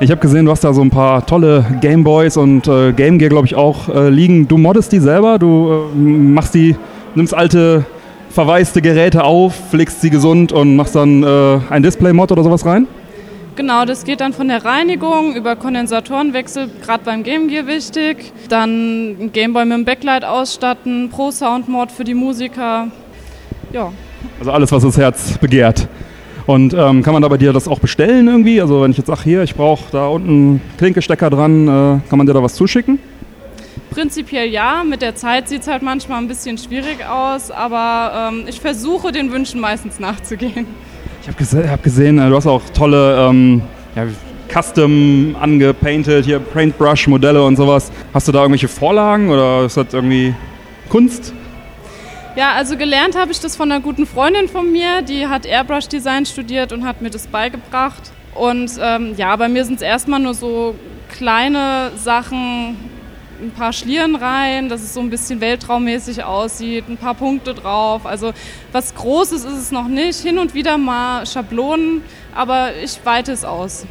[0.00, 3.28] Ich habe gesehen, du hast da so ein paar tolle Gameboys und äh, Game Gear,
[3.28, 4.48] glaube ich, auch äh, liegen.
[4.48, 6.74] Du moddest die selber, du äh, machst die,
[7.14, 7.84] nimmst alte
[8.30, 12.86] verwaiste Geräte auf, pflegst sie gesund und machst dann äh, ein Display-Mod oder sowas rein?
[13.56, 18.32] Genau, das geht dann von der Reinigung über Kondensatorenwechsel, gerade beim Game Gear wichtig.
[18.48, 22.88] Dann ein Gameboy mit dem Backlight ausstatten, Pro Sound Mod für die Musiker.
[23.72, 23.92] Ja.
[24.38, 25.88] Also alles, was das Herz begehrt.
[26.46, 28.60] Und ähm, kann man da bei dir das auch bestellen irgendwie?
[28.60, 32.26] Also wenn ich jetzt sage, hier, ich brauche da unten Klinkestecker dran, äh, kann man
[32.26, 32.98] dir da was zuschicken?
[33.90, 38.44] Prinzipiell ja, mit der Zeit sieht es halt manchmal ein bisschen schwierig aus, aber ähm,
[38.48, 40.66] ich versuche den Wünschen meistens nachzugehen.
[41.22, 43.60] Ich habe gese hab gesehen, äh, du hast auch tolle ähm,
[43.94, 44.06] ja,
[44.48, 47.92] Custom angepainted, hier Paintbrush-Modelle und sowas.
[48.14, 50.34] Hast du da irgendwelche Vorlagen oder ist das irgendwie
[50.88, 51.34] Kunst?
[52.36, 56.24] Ja, also gelernt habe ich das von einer guten Freundin von mir, die hat Airbrush-Design
[56.24, 58.12] studiert und hat mir das beigebracht.
[58.34, 60.74] Und ähm, ja, bei mir sind es erstmal nur so
[61.10, 62.76] kleine Sachen,
[63.42, 68.06] ein paar Schlieren rein, dass es so ein bisschen weltraummäßig aussieht, ein paar Punkte drauf.
[68.06, 68.32] Also
[68.72, 70.20] was Großes ist es noch nicht.
[70.20, 72.02] Hin und wieder mal Schablonen,
[72.34, 73.86] aber ich weite es aus.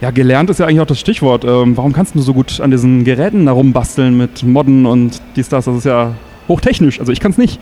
[0.00, 1.44] Ja, gelernt ist ja eigentlich auch das Stichwort.
[1.44, 5.64] Ähm, warum kannst du so gut an diesen Geräten herumbasteln mit Modden und dies, das?
[5.64, 6.14] Das ist ja
[6.48, 7.00] hochtechnisch.
[7.00, 7.58] Also ich kann es nicht.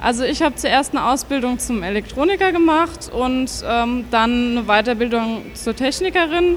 [0.00, 5.76] Also ich habe zuerst eine Ausbildung zum Elektroniker gemacht und ähm, dann eine Weiterbildung zur
[5.76, 6.56] Technikerin.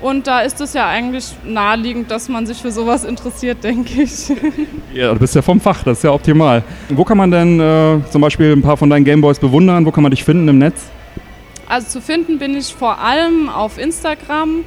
[0.00, 4.32] Und da ist es ja eigentlich naheliegend, dass man sich für sowas interessiert, denke ich.
[4.94, 6.62] Ja, du bist ja vom Fach, das ist ja optimal.
[6.88, 9.84] Wo kann man denn äh, zum Beispiel ein paar von deinen Gameboys bewundern?
[9.84, 10.86] Wo kann man dich finden im Netz?
[11.68, 14.64] Also zu finden bin ich vor allem auf Instagram,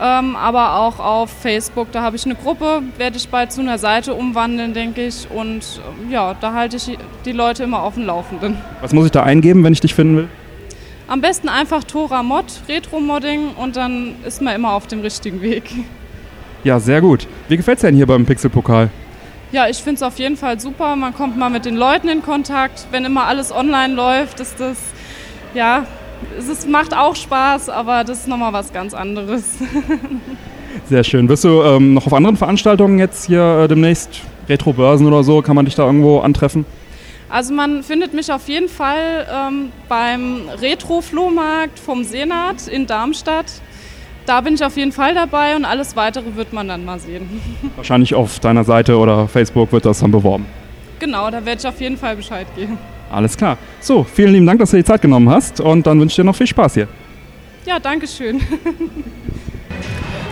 [0.00, 1.90] ähm, aber auch auf Facebook.
[1.90, 5.26] Da habe ich eine Gruppe, werde ich bald zu einer Seite umwandeln, denke ich.
[5.28, 8.58] Und äh, ja, da halte ich die Leute immer auf dem Laufenden.
[8.80, 10.28] Was muss ich da eingeben, wenn ich dich finden will?
[11.10, 15.64] Am besten einfach Tora Mod, Retro-Modding und dann ist man immer auf dem richtigen Weg.
[16.62, 17.26] Ja, sehr gut.
[17.48, 18.90] Wie gefällt es denn hier beim Pixelpokal?
[19.50, 20.94] Ja, ich finde es auf jeden Fall super.
[20.94, 22.86] Man kommt mal mit den Leuten in Kontakt.
[22.92, 24.78] Wenn immer alles online läuft, ist das,
[25.52, 25.84] ja,
[26.38, 29.42] es macht auch Spaß, aber das ist nochmal was ganz anderes.
[30.88, 31.28] Sehr schön.
[31.28, 35.56] Wirst du ähm, noch auf anderen Veranstaltungen jetzt hier äh, demnächst, Retro-Börsen oder so, kann
[35.56, 36.64] man dich da irgendwo antreffen?
[37.30, 43.46] Also man findet mich auf jeden Fall ähm, beim Retro-Flohmarkt vom Senat in Darmstadt.
[44.26, 47.40] Da bin ich auf jeden Fall dabei und alles Weitere wird man dann mal sehen.
[47.76, 50.44] Wahrscheinlich auf deiner Seite oder Facebook wird das dann beworben.
[50.98, 52.76] Genau, da werde ich auf jeden Fall Bescheid geben.
[53.10, 53.58] Alles klar.
[53.80, 56.24] So, vielen lieben Dank, dass du die Zeit genommen hast und dann wünsche ich dir
[56.24, 56.88] noch viel Spaß hier.
[57.64, 58.40] Ja, danke schön.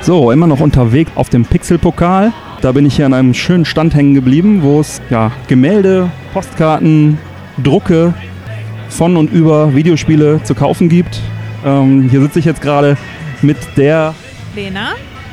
[0.00, 2.32] So, immer noch unterwegs auf dem Pixelpokal.
[2.61, 7.18] Da bin ich hier an einem schönen Stand hängen geblieben, wo es ja, Gemälde, Postkarten,
[7.64, 8.14] Drucke
[8.90, 11.20] von und über Videospiele zu kaufen gibt.
[11.66, 12.96] Ähm, hier sitze ich jetzt gerade
[13.42, 14.14] mit der.
[14.55, 14.90] Lena.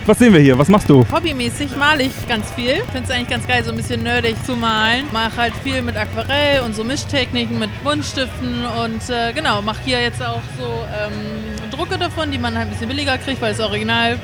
[0.08, 0.58] Was sehen wir hier?
[0.58, 1.06] Was machst du?
[1.12, 2.78] Hobbymäßig male ich ganz viel.
[2.92, 5.04] Finde es eigentlich ganz geil, so ein bisschen nerdig zu malen.
[5.14, 10.02] Mache halt viel mit Aquarell und so Mischtechniken mit Buntstiften und äh, genau, mache hier
[10.02, 13.60] jetzt auch so ähm, Drucke davon, die man halt ein bisschen billiger kriegt, weil das
[13.60, 14.18] Original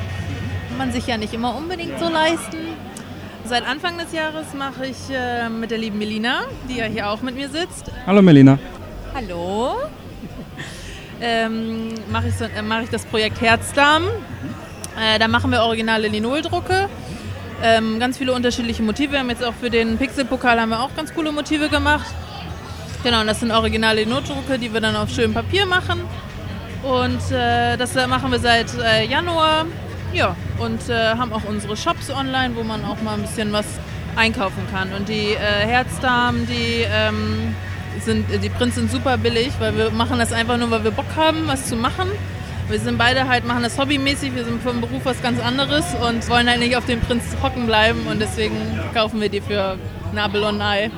[0.80, 2.71] man sich ja nicht immer unbedingt so leisten.
[3.52, 7.22] Seit Anfang des Jahres mache ich äh, mit der lieben Melina, die ja hier auch
[7.22, 7.92] mit mir sitzt.
[8.08, 8.58] Hallo Melina.
[9.14, 9.74] Hallo.
[11.20, 14.04] Ähm, mache ich, so, äh, mach ich das Projekt Herzdarm.
[14.98, 16.88] Äh, da machen wir originale Linoldrucke.
[17.62, 19.12] Ähm, ganz viele unterschiedliche Motive.
[19.12, 22.08] Wir haben jetzt auch für den Pixelpokal haben wir auch ganz coole Motive gemacht.
[23.04, 26.00] Genau, und das sind originale Linoldrucke, die wir dann auf schönem Papier machen.
[26.84, 29.66] Und äh, das machen wir seit äh, Januar.
[30.14, 33.66] Ja, und äh, haben auch unsere Shops online, wo man auch mal ein bisschen was
[34.16, 34.92] einkaufen kann.
[34.94, 37.56] Und die äh, Herzdamen, die ähm,
[38.02, 41.06] sind, die Prints sind super billig, weil wir machen das einfach nur, weil wir Bock
[41.16, 42.10] haben, was zu machen.
[42.68, 46.28] Wir sind beide halt, machen das hobbymäßig, wir sind vom Beruf was ganz anderes und
[46.30, 48.56] wollen halt nicht auf den Prinz hocken bleiben und deswegen
[48.94, 49.78] kaufen wir die für
[50.16, 50.92] Apple und ein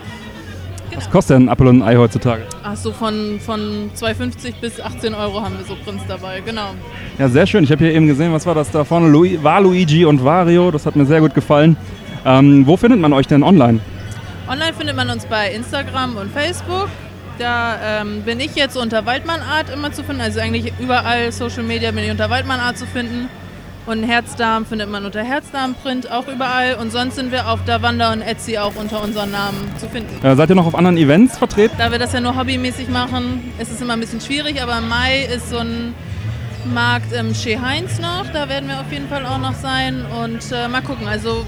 [0.94, 0.98] Ei.
[0.98, 2.44] Was kostet denn ein Apfel und ein Ei heutzutage?
[2.64, 6.70] Ach so, von, von 2,50 bis 18 Euro haben wir so Prints dabei, genau.
[7.18, 7.64] Ja, sehr schön.
[7.64, 9.08] Ich habe hier eben gesehen, was war das da vorne?
[9.08, 10.72] Lu war Luigi und Wario.
[10.72, 11.78] Das hat mir sehr gut gefallen.
[12.26, 13.80] Ähm, wo findet man euch denn online?
[14.48, 16.90] Online findet man uns bei Instagram und Facebook.
[17.40, 20.22] Da ähm, bin ich jetzt unter Waldmannart immer zu finden.
[20.22, 23.30] Also eigentlich überall Social Media bin ich unter Waldmannart zu finden.
[23.86, 26.76] Und Herzdarm findet man unter Herzdarmprint auch überall.
[26.76, 30.26] Und sonst sind wir auf Davanda und Etsy auch unter unseren Namen zu finden.
[30.26, 31.76] Äh, seid ihr noch auf anderen Events vertreten?
[31.78, 34.62] Da wir das ja nur hobbymäßig machen, ist es immer ein bisschen schwierig.
[34.62, 35.94] Aber im Mai ist so ein
[36.74, 38.26] Markt im Chez Heinz noch.
[38.32, 40.06] Da werden wir auf jeden Fall auch noch sein.
[40.24, 41.06] Und äh, mal gucken.
[41.06, 41.46] Also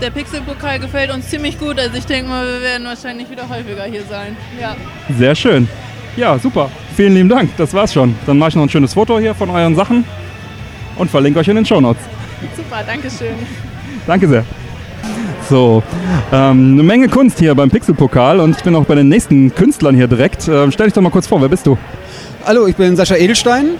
[0.00, 1.78] der Pixelpokal gefällt uns ziemlich gut.
[1.78, 4.38] Also ich denke mal, wir werden wahrscheinlich wieder häufiger hier sein.
[4.58, 4.74] Ja.
[5.18, 5.68] Sehr schön.
[6.16, 6.70] Ja, super.
[6.96, 7.54] Vielen lieben Dank.
[7.58, 8.14] Das war's schon.
[8.24, 10.06] Dann mache ich noch ein schönes Foto hier von euren Sachen
[10.96, 12.02] und verlinke euch in den Shownotes.
[12.56, 13.34] Super, danke schön.
[14.06, 14.44] Danke sehr.
[15.48, 15.82] So,
[16.32, 19.94] ähm, eine Menge Kunst hier beim Pixelpokal und ich bin auch bei den nächsten Künstlern
[19.94, 20.48] hier direkt.
[20.48, 21.76] Ähm, stell dich doch mal kurz vor, wer bist du?
[22.46, 23.70] Hallo, ich bin Sascha Edelstein,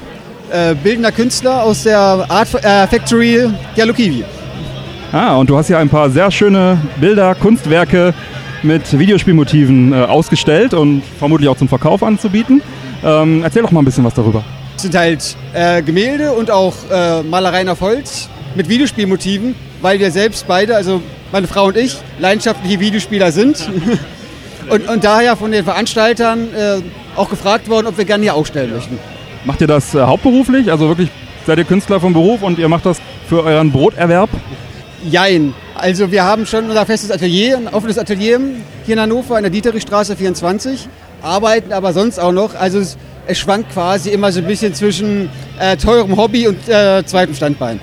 [0.50, 4.24] äh, bildender Künstler aus der Art äh, Factory Yalukiwi.
[5.12, 8.14] Ah, und du hast hier ein paar sehr schöne Bilder, Kunstwerke
[8.62, 12.62] mit Videospielmotiven äh, ausgestellt und vermutlich auch zum Verkauf anzubieten.
[13.04, 14.44] Ähm, erzähl doch mal ein bisschen was darüber.
[14.82, 20.48] Sind halt äh, Gemälde und auch äh, Malereien auf Holz mit Videospielmotiven, weil wir selbst
[20.48, 23.70] beide, also meine Frau und ich, leidenschaftliche Videospieler sind.
[24.68, 26.80] und, und daher von den Veranstaltern äh,
[27.14, 28.98] auch gefragt worden, ob wir gerne hier ausstellen möchten.
[29.44, 30.68] Macht ihr das äh, hauptberuflich?
[30.72, 31.10] Also wirklich
[31.46, 34.30] seid ihr Künstler vom Beruf und ihr macht das für euren Broterwerb?
[35.08, 35.54] Jein.
[35.76, 38.40] Also wir haben schon unser festes Atelier, ein offenes Atelier
[38.84, 40.88] hier in Hannover in der Dieterichstraße 24,
[41.22, 42.56] arbeiten aber sonst auch noch.
[42.56, 47.04] Also es, es schwankt quasi immer so ein bisschen zwischen äh, teurem Hobby und äh,
[47.04, 47.80] zweitem Standbein.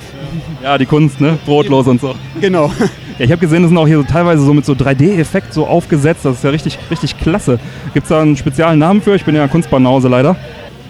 [0.61, 1.37] Ja, die Kunst, ne?
[1.45, 2.15] Brotlos und so.
[2.41, 2.71] Genau.
[3.17, 5.67] Ja, ich habe gesehen, das sind auch hier so teilweise so mit so 3D-Effekt so
[5.67, 6.25] aufgesetzt.
[6.25, 7.59] Das ist ja richtig, richtig klasse.
[7.93, 9.15] Gibt es da einen speziellen Namen für?
[9.15, 10.35] Ich bin ja Kunstbanause leider.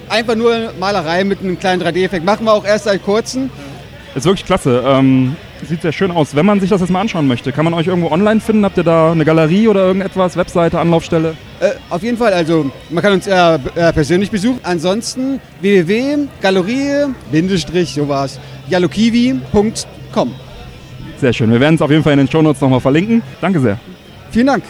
[0.08, 2.24] Einfach nur Malerei mit einem kleinen 3D-Effekt.
[2.24, 3.50] Machen wir auch erst seit kurzem.
[4.14, 4.82] Ist wirklich klasse.
[4.84, 5.36] Ähm,
[5.68, 6.34] sieht sehr schön aus.
[6.34, 8.64] Wenn man sich das jetzt mal anschauen möchte, kann man euch irgendwo online finden?
[8.64, 11.36] Habt ihr da eine Galerie oder irgendetwas, Webseite, Anlaufstelle?
[11.60, 14.60] Äh, auf jeden Fall, also man kann uns äh, äh, persönlich besuchen.
[14.62, 20.34] Ansonsten www.galerie, Bindestrich, sowas, yalokiwi.com.
[21.18, 21.52] Sehr schön.
[21.52, 23.22] Wir werden es auf jeden Fall in den Shownotes nochmal verlinken.
[23.40, 23.78] Danke sehr.
[24.30, 24.64] Vielen Dank.